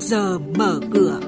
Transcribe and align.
giờ 0.00 0.38
mở 0.38 0.80
cửa. 0.92 1.20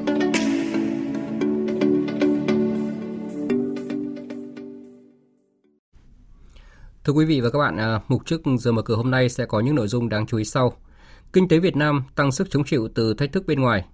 Thưa 7.05 7.13
quý 7.13 7.25
vị 7.25 7.41
và 7.41 7.51
các 7.51 7.59
bạn, 7.59 7.77
à, 7.77 8.01
mục 8.09 8.27
trước 8.27 8.41
giờ 8.59 8.73
mở 8.73 8.83
cửa 8.83 8.97
hôm 8.97 9.11
nay 9.11 9.29
sẽ 9.29 9.47
có 9.47 9.61
những 9.61 9.75
nội 9.75 9.89
dung 9.89 10.09
đáng 10.09 10.27
chú 10.27 10.39
ý 10.39 10.45
sau. 10.45 10.73
Kinh 11.33 11.49
tế 11.49 11.59
Việt 11.59 11.77
Nam 11.77 12.03
tăng 12.15 12.33
sức 12.33 12.51
chống 12.51 12.65
chịu 12.65 12.89
từ 12.95 13.15
thách 13.15 13.33
thức 13.33 13.47
bên 13.47 13.61
ngoài. 13.61 13.85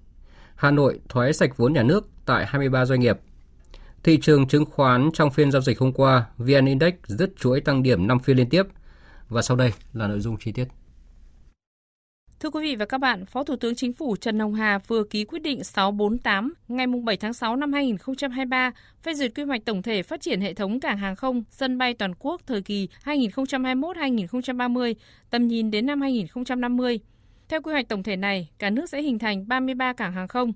Hà 0.55 0.71
Nội 0.71 1.01
thoái 1.09 1.33
sạch 1.33 1.57
vốn 1.57 1.73
nhà 1.73 1.83
nước 1.83 2.09
tại 2.27 2.47
23 2.47 2.85
doanh 2.85 3.01
nghiệp. 3.01 3.19
Thị 4.03 4.19
trường 4.23 4.49
chứng 4.49 4.65
khoán 4.65 5.11
trong 5.15 5.31
phiên 5.31 5.51
giao 5.51 5.63
dịch 5.63 5.79
hôm 5.79 5.93
qua, 5.93 6.27
VN 6.39 6.67
Index 6.67 6.95
dứt 7.07 7.31
chuỗi 7.37 7.61
tăng 7.61 7.83
điểm 7.83 8.07
5 8.07 8.19
phiên 8.19 8.37
liên 8.37 8.49
tiếp. 8.49 8.63
Và 9.29 9.43
sau 9.43 9.57
đây 9.57 9.73
là 9.93 10.07
nội 10.07 10.21
dung 10.21 10.37
chi 10.37 10.53
tiết. 10.53 10.69
Thưa 12.41 12.51
quý 12.51 12.63
vị 12.63 12.77
và 12.77 12.85
các 12.87 12.99
bạn, 12.99 13.27
Phó 13.27 13.45
Thủ 13.45 13.57
tướng 13.57 13.75
Chính 13.75 13.93
phủ 13.93 14.17
Trần 14.17 14.39
Hồng 14.39 14.55
Hà 14.55 14.79
vừa 14.79 15.05
ký 15.05 15.25
quyết 15.25 15.43
định 15.43 15.65
648 15.65 16.55
ngày 16.69 16.87
7 17.05 17.17
tháng 17.17 17.33
6 17.33 17.57
năm 17.57 17.73
2023 17.73 18.73
phê 19.03 19.15
duyệt 19.15 19.33
quy 19.37 19.43
hoạch 19.43 19.65
tổng 19.65 19.83
thể 19.83 20.03
phát 20.03 20.21
triển 20.21 20.41
hệ 20.41 20.55
thống 20.55 20.81
cảng 20.81 20.99
hàng 20.99 21.17
không, 21.17 21.43
sân 21.51 21.79
bay 21.79 21.95
toàn 21.95 22.15
quốc 22.19 22.41
thời 22.47 22.63
kỳ 22.63 22.89
2021-2030, 23.05 24.95
tầm 25.31 25.49
nhìn 25.49 25.71
đến 25.71 25.87
năm 25.87 26.01
2050. 26.01 27.01
Theo 27.49 27.63
quy 27.63 27.73
hoạch 27.73 27.89
tổng 27.89 28.03
thể 28.03 28.17
này, 28.17 28.49
cả 28.59 28.71
nước 28.71 28.89
sẽ 28.89 29.03
hình 29.03 29.19
thành 29.19 29.49
33 29.49 29.93
cảng 29.93 30.13
hàng 30.13 30.29
không. 30.29 30.53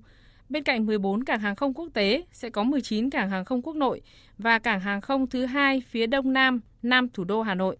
Bên 0.49 0.63
cạnh 0.63 0.85
14 0.85 1.23
cảng 1.23 1.39
hàng 1.39 1.55
không 1.55 1.73
quốc 1.73 1.89
tế 1.93 2.23
sẽ 2.31 2.49
có 2.49 2.63
19 2.63 3.09
cảng 3.09 3.29
hàng 3.29 3.45
không 3.45 3.61
quốc 3.61 3.75
nội 3.75 4.01
và 4.37 4.59
cảng 4.59 4.79
hàng 4.79 5.01
không 5.01 5.27
thứ 5.27 5.45
hai 5.45 5.83
phía 5.89 6.07
đông 6.07 6.33
nam, 6.33 6.61
nam 6.81 7.09
thủ 7.09 7.23
đô 7.23 7.41
Hà 7.41 7.55
Nội. 7.55 7.77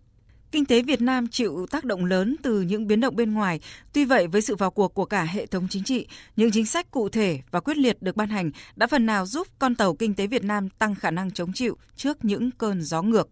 Kinh 0.54 0.66
tế 0.66 0.82
Việt 0.82 1.02
Nam 1.02 1.28
chịu 1.28 1.66
tác 1.72 1.86
động 1.86 2.06
lớn 2.06 2.36
từ 2.42 2.62
những 2.62 2.88
biến 2.88 3.00
động 3.00 3.16
bên 3.16 3.34
ngoài. 3.34 3.60
Tuy 3.94 4.06
vậy, 4.06 4.28
với 4.28 4.42
sự 4.42 4.56
vào 4.56 4.72
cuộc 4.72 4.94
của 4.94 5.06
cả 5.06 5.24
hệ 5.24 5.46
thống 5.46 5.68
chính 5.70 5.84
trị, 5.84 6.08
những 6.36 6.52
chính 6.52 6.66
sách 6.66 6.92
cụ 6.92 7.10
thể 7.10 7.40
và 7.52 7.60
quyết 7.60 7.78
liệt 7.78 8.02
được 8.02 8.16
ban 8.16 8.30
hành 8.30 8.52
đã 8.76 8.88
phần 8.88 9.06
nào 9.06 9.26
giúp 9.26 9.48
con 9.60 9.76
tàu 9.76 9.96
kinh 9.96 10.14
tế 10.14 10.28
Việt 10.28 10.44
Nam 10.44 10.70
tăng 10.70 10.96
khả 10.96 11.12
năng 11.12 11.32
chống 11.32 11.54
chịu 11.54 11.78
trước 11.96 12.26
những 12.26 12.52
cơn 12.52 12.82
gió 12.82 13.02
ngược. 13.02 13.30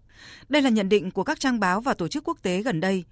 Đây 0.50 0.61
là 0.61 0.69
nhận 0.69 0.89
định 0.89 1.11
của 1.11 1.23
các 1.23 1.39
trang 1.39 1.59
báo 1.59 1.81
và 1.81 1.94
tổ 1.94 2.08
chức 2.08 2.23
quốc 2.28 2.38
tế 2.41 2.61
gần 2.61 2.80
đây. 2.80 3.03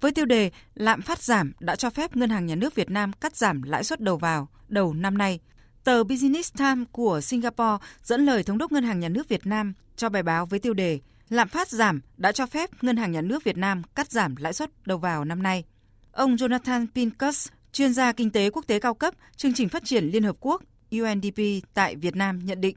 Với 0.00 0.12
tiêu 0.12 0.24
đề 0.24 0.50
lạm 0.74 1.02
phát 1.02 1.22
giảm 1.22 1.52
đã 1.60 1.76
cho 1.76 1.90
phép 1.90 2.16
Ngân 2.16 2.30
hàng 2.30 2.46
Nhà 2.46 2.54
nước 2.54 2.74
Việt 2.74 2.90
Nam 2.90 3.12
cắt 3.12 3.36
giảm 3.36 3.62
lãi 3.62 3.84
suất 3.84 4.00
đầu 4.00 4.16
vào 4.16 4.48
đầu 4.68 4.94
năm 4.94 5.18
nay. 5.18 5.40
Tờ 5.84 6.04
Business 6.04 6.52
Times 6.58 6.86
của 6.92 7.20
Singapore 7.20 7.86
dẫn 8.02 8.26
lời 8.26 8.42
Thống 8.42 8.58
đốc 8.58 8.72
Ngân 8.72 8.84
hàng 8.84 9.00
Nhà 9.00 9.08
nước 9.08 9.28
Việt 9.28 9.46
Nam 9.46 9.72
cho 9.96 10.08
bài 10.08 10.22
báo 10.22 10.46
với 10.46 10.58
tiêu 10.58 10.74
đề 10.74 11.00
Lạm 11.28 11.48
phát 11.48 11.68
giảm 11.68 12.00
đã 12.16 12.32
cho 12.32 12.46
phép 12.46 12.70
Ngân 12.82 12.96
hàng 12.96 13.12
Nhà 13.12 13.20
nước 13.20 13.44
Việt 13.44 13.56
Nam 13.56 13.82
cắt 13.94 14.10
giảm 14.10 14.36
lãi 14.36 14.52
suất 14.52 14.70
đầu 14.86 14.98
vào 14.98 15.24
năm 15.24 15.42
nay. 15.42 15.64
Ông 16.12 16.36
Jonathan 16.36 16.86
Pincus, 16.94 17.48
chuyên 17.72 17.94
gia 17.94 18.12
kinh 18.12 18.30
tế 18.30 18.50
quốc 18.50 18.66
tế 18.66 18.80
cao 18.80 18.94
cấp, 18.94 19.14
chương 19.36 19.54
trình 19.54 19.68
phát 19.68 19.84
triển 19.84 20.04
Liên 20.04 20.22
Hợp 20.22 20.36
Quốc 20.40 20.62
UNDP 20.90 21.42
tại 21.74 21.96
Việt 21.96 22.16
Nam 22.16 22.38
nhận 22.44 22.60
định, 22.60 22.76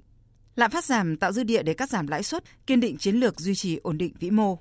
lạm 0.55 0.71
phát 0.71 0.85
giảm 0.85 1.17
tạo 1.17 1.31
dư 1.31 1.43
địa 1.43 1.63
để 1.63 1.73
cắt 1.73 1.89
giảm 1.89 2.07
lãi 2.07 2.23
suất, 2.23 2.43
kiên 2.67 2.79
định 2.79 2.97
chiến 2.97 3.15
lược 3.15 3.39
duy 3.39 3.55
trì 3.55 3.79
ổn 3.83 3.97
định 3.97 4.13
vĩ 4.19 4.31
mô. 4.31 4.57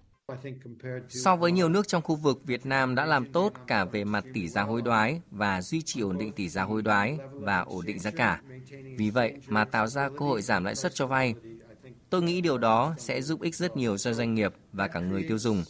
So 1.09 1.37
với 1.37 1.53
nhiều 1.53 1.69
nước 1.69 1.89
trong 1.89 2.03
khu 2.03 2.17
vực, 2.17 2.41
Việt 2.47 2.67
Nam 2.67 2.95
đã 2.95 3.05
làm 3.05 3.33
tốt 3.33 3.53
cả 3.67 3.85
về 3.85 4.05
mặt 4.05 4.25
tỷ 4.35 4.49
giá 4.49 4.63
hối 4.63 4.83
đoái 4.83 5.21
và 5.31 5.63
duy 5.63 5.83
trì 5.83 6.01
ổn 6.01 6.19
định 6.19 6.33
tỷ 6.33 6.49
giá 6.49 6.63
hối 6.63 6.83
đoái 6.83 7.19
và 7.33 7.59
ổn 7.59 7.87
định 7.87 7.99
giá 7.99 8.11
cả. 8.11 8.41
Vì 8.99 9.11
vậy 9.11 9.33
mà 9.47 9.65
tạo 9.65 9.87
ra 9.87 10.09
cơ 10.09 10.25
hội 10.25 10.43
giảm 10.43 10.65
lãi 10.65 10.75
suất 10.75 10.95
cho 10.95 11.07
vay. 11.07 11.35
Tôi 12.11 12.23
nghĩ 12.23 12.41
điều 12.41 12.59
đó 12.59 12.95
sẽ 12.99 13.23
giúp 13.23 13.43
ích 13.43 13.55
rất 13.55 13.77
nhiều 13.77 13.99
cho 13.99 14.13
doanh 14.13 14.35
nghiệp 14.35 14.53
và 14.73 14.89
cả 14.89 15.01
người 15.01 15.25
tiêu 15.29 15.39
dùng. 15.39 15.65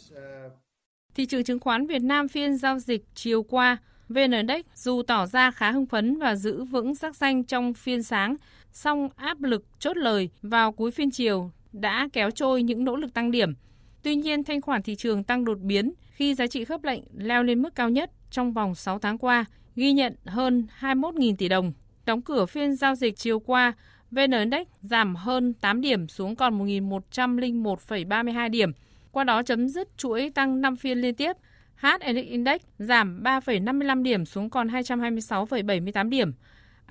Thị 1.15 1.25
trường 1.25 1.43
chứng 1.43 1.59
khoán 1.59 1.87
Việt 1.87 2.01
Nam 2.01 2.27
phiên 2.27 2.57
giao 2.57 2.79
dịch 2.79 3.05
chiều 3.15 3.43
qua, 3.43 3.77
VN 4.09 4.31
Index 4.31 4.65
dù 4.75 5.01
tỏ 5.03 5.25
ra 5.25 5.51
khá 5.51 5.71
hưng 5.71 5.85
phấn 5.85 6.19
và 6.19 6.35
giữ 6.35 6.63
vững 6.63 6.95
sắc 6.95 7.15
xanh 7.15 7.43
trong 7.43 7.73
phiên 7.73 8.03
sáng, 8.03 8.35
song 8.71 9.09
áp 9.15 9.41
lực 9.41 9.65
chốt 9.79 9.97
lời 9.97 10.29
vào 10.41 10.71
cuối 10.71 10.91
phiên 10.91 11.11
chiều 11.11 11.51
đã 11.71 12.09
kéo 12.13 12.31
trôi 12.31 12.63
những 12.63 12.83
nỗ 12.83 12.95
lực 12.95 13.13
tăng 13.13 13.31
điểm– 13.31 13.53
Tuy 14.03 14.15
nhiên, 14.15 14.43
thanh 14.43 14.61
khoản 14.61 14.81
thị 14.81 14.95
trường 14.95 15.23
tăng 15.23 15.45
đột 15.45 15.59
biến 15.59 15.93
khi 16.11 16.35
giá 16.35 16.47
trị 16.47 16.65
khớp 16.65 16.83
lệnh 16.83 17.01
leo 17.17 17.43
lên 17.43 17.61
mức 17.61 17.75
cao 17.75 17.89
nhất 17.89 18.11
trong 18.31 18.53
vòng 18.53 18.75
6 18.75 18.99
tháng 18.99 19.17
qua, 19.17 19.45
ghi 19.75 19.91
nhận 19.91 20.15
hơn 20.25 20.67
21.000 20.79 21.35
tỷ 21.35 21.47
đồng. 21.47 21.73
Đóng 22.05 22.21
cửa 22.21 22.45
phiên 22.45 22.75
giao 22.75 22.95
dịch 22.95 23.17
chiều 23.17 23.39
qua, 23.39 23.73
VN 24.11 24.31
Index 24.31 24.67
giảm 24.81 25.15
hơn 25.15 25.53
8 25.53 25.81
điểm 25.81 26.07
xuống 26.07 26.35
còn 26.35 26.59
1.101,32 26.65 28.49
điểm, 28.49 28.71
qua 29.11 29.23
đó 29.23 29.43
chấm 29.43 29.67
dứt 29.67 29.97
chuỗi 29.97 30.31
tăng 30.35 30.61
5 30.61 30.75
phiên 30.75 30.97
liên 30.97 31.15
tiếp. 31.15 31.33
HNX 31.75 32.25
Index 32.27 32.61
giảm 32.79 33.23
3,55 33.23 34.03
điểm 34.03 34.25
xuống 34.25 34.49
còn 34.49 34.67
226,78 34.67 36.09
điểm. 36.09 36.33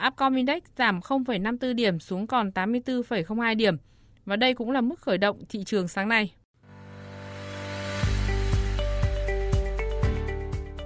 Upcom 0.07 0.35
Index 0.35 0.63
giảm 0.77 1.01
0,54 1.01 1.75
điểm 1.75 2.01
xuống 2.01 2.27
còn 2.27 2.51
84,02 2.51 3.57
điểm. 3.57 3.77
Và 4.25 4.37
đây 4.37 4.55
cũng 4.55 4.71
là 4.71 4.81
mức 4.81 5.01
khởi 5.01 5.19
động 5.19 5.43
thị 5.49 5.65
trường 5.65 5.89
sáng 5.89 6.09
nay. 6.09 6.33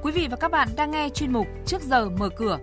Quý 0.02 0.12
vị 0.12 0.28
và 0.30 0.36
các 0.36 0.50
bạn 0.50 0.68
đang 0.76 0.90
nghe 0.90 1.08
chuyên 1.08 1.32
mục 1.32 1.46
Trước 1.66 1.82
giờ 1.82 2.08
mở 2.10 2.28
cửa. 2.36 2.58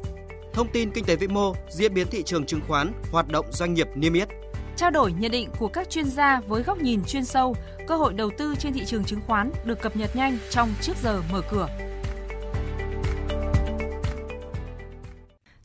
Thông 0.53 0.67
tin 0.73 0.91
kinh 0.91 1.05
tế 1.05 1.15
vĩ 1.15 1.27
mô, 1.27 1.53
diễn 1.69 1.93
biến 1.93 2.07
thị 2.07 2.23
trường 2.23 2.45
chứng 2.45 2.61
khoán, 2.67 2.91
hoạt 3.11 3.27
động 3.27 3.45
doanh 3.51 3.73
nghiệp 3.73 3.87
niêm 3.95 4.13
yết. 4.13 4.27
Trao 4.75 4.91
đổi 4.91 5.13
nhận 5.13 5.31
định 5.31 5.49
của 5.59 5.67
các 5.67 5.89
chuyên 5.89 6.05
gia 6.05 6.39
với 6.39 6.63
góc 6.63 6.81
nhìn 6.81 7.03
chuyên 7.03 7.25
sâu, 7.25 7.55
cơ 7.87 7.97
hội 7.97 8.13
đầu 8.13 8.31
tư 8.37 8.55
trên 8.59 8.73
thị 8.73 8.85
trường 8.85 9.03
chứng 9.03 9.21
khoán 9.27 9.51
được 9.65 9.81
cập 9.81 9.95
nhật 9.95 10.15
nhanh 10.15 10.37
trong 10.49 10.73
Trước 10.81 10.93
giờ 11.03 11.21
mở 11.31 11.41
cửa. 11.51 11.67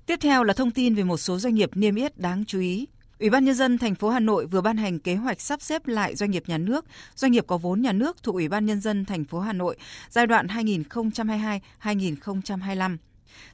Tiếp 0.06 0.16
theo 0.20 0.44
là 0.44 0.54
thông 0.54 0.70
tin 0.70 0.94
về 0.94 1.04
một 1.04 1.16
số 1.16 1.38
doanh 1.38 1.54
nghiệp 1.54 1.70
niêm 1.74 1.94
yết 1.94 2.18
đáng 2.18 2.44
chú 2.44 2.60
ý. 2.60 2.86
Ủy 3.20 3.30
ban 3.30 3.44
nhân 3.44 3.54
dân 3.54 3.78
thành 3.78 3.94
phố 3.94 4.08
Hà 4.08 4.20
Nội 4.20 4.46
vừa 4.46 4.60
ban 4.60 4.76
hành 4.76 4.98
kế 4.98 5.14
hoạch 5.14 5.40
sắp 5.40 5.62
xếp 5.62 5.86
lại 5.86 6.16
doanh 6.16 6.30
nghiệp 6.30 6.42
nhà 6.46 6.58
nước, 6.58 6.84
doanh 7.14 7.32
nghiệp 7.32 7.44
có 7.46 7.58
vốn 7.58 7.82
nhà 7.82 7.92
nước 7.92 8.22
thuộc 8.22 8.34
Ủy 8.34 8.48
ban 8.48 8.66
nhân 8.66 8.80
dân 8.80 9.04
thành 9.04 9.24
phố 9.24 9.40
Hà 9.40 9.52
Nội 9.52 9.76
giai 10.08 10.26
đoạn 10.26 10.46
2022-2025. 10.46 12.96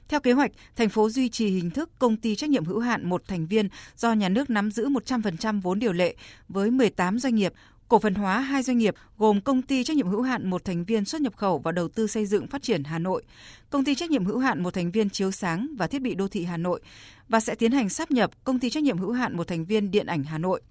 Theo 0.07 0.19
kế 0.19 0.31
hoạch, 0.31 0.51
thành 0.75 0.89
phố 0.89 1.09
duy 1.09 1.29
trì 1.29 1.47
hình 1.47 1.71
thức 1.71 1.89
công 1.99 2.17
ty 2.17 2.35
trách 2.35 2.49
nhiệm 2.49 2.65
hữu 2.65 2.79
hạn 2.79 3.09
một 3.09 3.23
thành 3.27 3.47
viên 3.47 3.69
do 3.97 4.13
nhà 4.13 4.29
nước 4.29 4.49
nắm 4.49 4.71
giữ 4.71 4.89
100% 4.89 5.61
vốn 5.61 5.79
điều 5.79 5.93
lệ 5.93 6.15
với 6.49 6.71
18 6.71 7.19
doanh 7.19 7.35
nghiệp 7.35 7.53
cổ 7.87 7.99
phần 7.99 8.15
hóa 8.15 8.39
hai 8.39 8.63
doanh 8.63 8.77
nghiệp 8.77 8.95
gồm 9.17 9.41
công 9.41 9.61
ty 9.61 9.83
trách 9.83 9.97
nhiệm 9.97 10.07
hữu 10.07 10.21
hạn 10.21 10.49
một 10.49 10.65
thành 10.65 10.85
viên 10.85 11.05
xuất 11.05 11.21
nhập 11.21 11.35
khẩu 11.37 11.59
và 11.59 11.71
đầu 11.71 11.87
tư 11.87 12.07
xây 12.07 12.25
dựng 12.25 12.47
phát 12.47 12.61
triển 12.61 12.83
Hà 12.83 12.99
Nội, 12.99 13.23
công 13.69 13.83
ty 13.83 13.95
trách 13.95 14.11
nhiệm 14.11 14.25
hữu 14.25 14.39
hạn 14.39 14.63
một 14.63 14.73
thành 14.73 14.91
viên 14.91 15.09
chiếu 15.09 15.31
sáng 15.31 15.67
và 15.77 15.87
thiết 15.87 16.01
bị 16.01 16.15
đô 16.15 16.27
thị 16.27 16.43
Hà 16.43 16.57
Nội 16.57 16.81
và 17.29 17.39
sẽ 17.39 17.55
tiến 17.55 17.71
hành 17.71 17.89
sáp 17.89 18.11
nhập 18.11 18.43
công 18.43 18.59
ty 18.59 18.69
trách 18.69 18.83
nhiệm 18.83 18.97
hữu 18.97 19.11
hạn 19.11 19.37
một 19.37 19.47
thành 19.47 19.65
viên 19.65 19.91
điện 19.91 20.05
ảnh 20.05 20.23
Hà 20.23 20.37
Nội. 20.37 20.61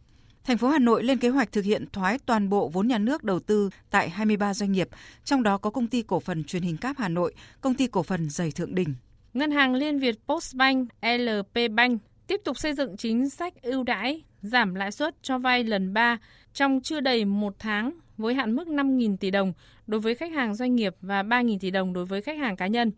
Thành 0.44 0.58
phố 0.58 0.68
Hà 0.68 0.78
Nội 0.78 1.04
lên 1.04 1.18
kế 1.18 1.28
hoạch 1.28 1.52
thực 1.52 1.64
hiện 1.64 1.84
thoái 1.92 2.18
toàn 2.18 2.48
bộ 2.48 2.68
vốn 2.68 2.88
nhà 2.88 2.98
nước 2.98 3.24
đầu 3.24 3.40
tư 3.40 3.70
tại 3.90 4.10
23 4.10 4.54
doanh 4.54 4.72
nghiệp, 4.72 4.88
trong 5.24 5.42
đó 5.42 5.58
có 5.58 5.70
công 5.70 5.86
ty 5.86 6.02
cổ 6.02 6.20
phần 6.20 6.44
truyền 6.44 6.62
hình 6.62 6.76
cáp 6.76 6.98
Hà 6.98 7.08
Nội, 7.08 7.34
công 7.60 7.74
ty 7.74 7.86
cổ 7.86 8.02
phần 8.02 8.30
giày 8.30 8.50
Thượng 8.50 8.74
Đình. 8.74 8.94
Ngân 9.34 9.50
hàng 9.50 9.74
Liên 9.74 9.98
Việt 9.98 10.18
Postbank, 10.26 10.88
LP 11.02 11.70
Bank 11.74 12.02
tiếp 12.26 12.40
tục 12.44 12.58
xây 12.58 12.74
dựng 12.74 12.96
chính 12.96 13.30
sách 13.30 13.62
ưu 13.62 13.82
đãi 13.82 14.22
giảm 14.42 14.74
lãi 14.74 14.92
suất 14.92 15.22
cho 15.22 15.38
vay 15.38 15.64
lần 15.64 15.94
3 15.94 16.18
trong 16.54 16.80
chưa 16.80 17.00
đầy 17.00 17.24
một 17.24 17.54
tháng 17.58 17.92
với 18.16 18.34
hạn 18.34 18.56
mức 18.56 18.68
5.000 18.68 19.16
tỷ 19.16 19.30
đồng 19.30 19.52
đối 19.86 20.00
với 20.00 20.14
khách 20.14 20.32
hàng 20.32 20.54
doanh 20.54 20.74
nghiệp 20.74 20.94
và 21.00 21.22
3.000 21.22 21.58
tỷ 21.58 21.70
đồng 21.70 21.92
đối 21.92 22.04
với 22.04 22.22
khách 22.22 22.38
hàng 22.38 22.56
cá 22.56 22.66
nhân. 22.66 22.92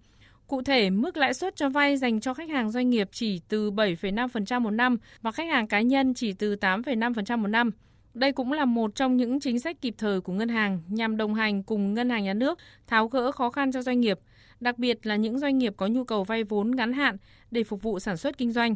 Cụ 0.46 0.62
thể, 0.62 0.90
mức 0.90 1.16
lãi 1.16 1.34
suất 1.34 1.56
cho 1.56 1.68
vay 1.68 1.96
dành 1.96 2.20
cho 2.20 2.34
khách 2.34 2.50
hàng 2.50 2.70
doanh 2.70 2.90
nghiệp 2.90 3.08
chỉ 3.12 3.40
từ 3.48 3.70
7,5% 3.70 4.60
một 4.60 4.70
năm 4.70 4.96
và 5.22 5.32
khách 5.32 5.48
hàng 5.48 5.66
cá 5.66 5.80
nhân 5.80 6.14
chỉ 6.14 6.32
từ 6.32 6.56
8,5% 6.56 7.38
một 7.38 7.48
năm. 7.48 7.70
Đây 8.14 8.32
cũng 8.32 8.52
là 8.52 8.64
một 8.64 8.94
trong 8.94 9.16
những 9.16 9.40
chính 9.40 9.60
sách 9.60 9.80
kịp 9.80 9.94
thời 9.98 10.20
của 10.20 10.32
ngân 10.32 10.48
hàng 10.48 10.82
nhằm 10.88 11.16
đồng 11.16 11.34
hành 11.34 11.62
cùng 11.62 11.94
ngân 11.94 12.10
hàng 12.10 12.24
nhà 12.24 12.34
nước 12.34 12.58
tháo 12.86 13.08
gỡ 13.08 13.32
khó 13.32 13.50
khăn 13.50 13.72
cho 13.72 13.82
doanh 13.82 14.00
nghiệp, 14.00 14.18
đặc 14.60 14.78
biệt 14.78 15.06
là 15.06 15.16
những 15.16 15.38
doanh 15.38 15.58
nghiệp 15.58 15.74
có 15.76 15.86
nhu 15.86 16.04
cầu 16.04 16.24
vay 16.24 16.44
vốn 16.44 16.70
ngắn 16.70 16.92
hạn 16.92 17.16
để 17.50 17.64
phục 17.64 17.82
vụ 17.82 17.98
sản 17.98 18.16
xuất 18.16 18.38
kinh 18.38 18.52
doanh. 18.52 18.74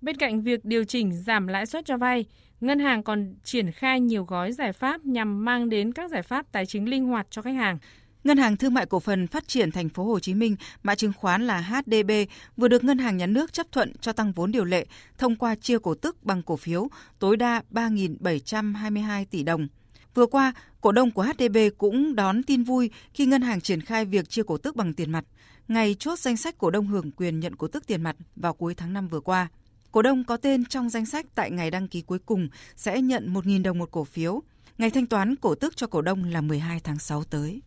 Bên 0.00 0.16
cạnh 0.16 0.42
việc 0.42 0.64
điều 0.64 0.84
chỉnh 0.84 1.12
giảm 1.12 1.46
lãi 1.46 1.66
suất 1.66 1.84
cho 1.86 1.96
vay, 1.96 2.24
ngân 2.60 2.78
hàng 2.78 3.02
còn 3.02 3.34
triển 3.44 3.72
khai 3.72 4.00
nhiều 4.00 4.24
gói 4.24 4.52
giải 4.52 4.72
pháp 4.72 5.04
nhằm 5.04 5.44
mang 5.44 5.68
đến 5.68 5.92
các 5.92 6.10
giải 6.10 6.22
pháp 6.22 6.52
tài 6.52 6.66
chính 6.66 6.88
linh 6.88 7.04
hoạt 7.04 7.26
cho 7.30 7.42
khách 7.42 7.54
hàng. 7.54 7.78
Ngân 8.24 8.38
hàng 8.38 8.56
Thương 8.56 8.74
mại 8.74 8.86
Cổ 8.86 9.00
phần 9.00 9.26
Phát 9.26 9.48
triển 9.48 9.70
Thành 9.70 9.88
phố 9.88 10.04
Hồ 10.04 10.20
Chí 10.20 10.34
Minh, 10.34 10.56
mã 10.82 10.94
chứng 10.94 11.12
khoán 11.12 11.46
là 11.46 11.60
HDB, 11.60 12.10
vừa 12.56 12.68
được 12.68 12.84
Ngân 12.84 12.98
hàng 12.98 13.16
Nhà 13.16 13.26
nước 13.26 13.52
chấp 13.52 13.66
thuận 13.72 13.92
cho 14.00 14.12
tăng 14.12 14.32
vốn 14.32 14.52
điều 14.52 14.64
lệ 14.64 14.86
thông 15.18 15.36
qua 15.36 15.54
chia 15.54 15.78
cổ 15.78 15.94
tức 15.94 16.24
bằng 16.24 16.42
cổ 16.42 16.56
phiếu 16.56 16.88
tối 17.18 17.36
đa 17.36 17.62
3.722 17.70 19.24
tỷ 19.30 19.42
đồng. 19.42 19.68
Vừa 20.14 20.26
qua, 20.26 20.52
cổ 20.80 20.92
đông 20.92 21.10
của 21.10 21.22
HDB 21.22 21.56
cũng 21.78 22.14
đón 22.14 22.42
tin 22.42 22.62
vui 22.62 22.90
khi 23.14 23.26
ngân 23.26 23.42
hàng 23.42 23.60
triển 23.60 23.80
khai 23.80 24.04
việc 24.04 24.28
chia 24.28 24.42
cổ 24.42 24.58
tức 24.58 24.76
bằng 24.76 24.94
tiền 24.94 25.12
mặt, 25.12 25.24
ngày 25.68 25.96
chốt 25.98 26.18
danh 26.18 26.36
sách 26.36 26.58
cổ 26.58 26.70
đông 26.70 26.86
hưởng 26.86 27.10
quyền 27.10 27.40
nhận 27.40 27.56
cổ 27.56 27.68
tức 27.68 27.86
tiền 27.86 28.02
mặt 28.02 28.16
vào 28.36 28.54
cuối 28.54 28.74
tháng 28.74 28.92
5 28.92 29.08
vừa 29.08 29.20
qua. 29.20 29.48
Cổ 29.92 30.02
đông 30.02 30.24
có 30.24 30.36
tên 30.36 30.64
trong 30.64 30.90
danh 30.90 31.06
sách 31.06 31.26
tại 31.34 31.50
ngày 31.50 31.70
đăng 31.70 31.88
ký 31.88 32.00
cuối 32.00 32.18
cùng 32.18 32.48
sẽ 32.76 33.02
nhận 33.02 33.34
1.000 33.34 33.62
đồng 33.62 33.78
một 33.78 33.90
cổ 33.90 34.04
phiếu. 34.04 34.42
Ngày 34.78 34.90
thanh 34.90 35.06
toán 35.06 35.36
cổ 35.36 35.54
tức 35.54 35.76
cho 35.76 35.86
cổ 35.86 36.02
đông 36.02 36.24
là 36.24 36.40
12 36.40 36.80
tháng 36.80 36.98
6 36.98 37.24
tới. 37.24 37.60